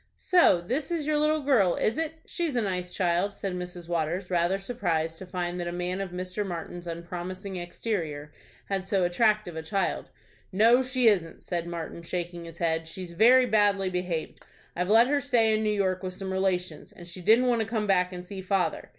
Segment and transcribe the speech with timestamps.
[0.15, 2.13] "So this is your little girl, is it?
[2.25, 3.87] She's a nice child," said Mrs.
[3.87, 6.43] Waters, rather surprised to find that a man of Mr.
[6.43, 8.33] Martin's unpromising exterior
[8.65, 10.09] had so attractive a child.
[10.51, 12.87] "No, she isn't," said Martin, shaking his head.
[12.87, 14.41] "She's very badly behaved.
[14.75, 17.67] I've let her stay in New York with some relations, and she didn't want to
[17.67, 18.89] come back and see father.